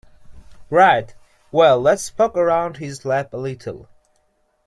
Right, 0.71 1.13
well 1.51 1.79
let's 1.79 2.09
poke 2.09 2.35
around 2.35 2.77
his 2.77 3.05
lab 3.05 3.29
a 3.33 3.37
little. 3.37 3.87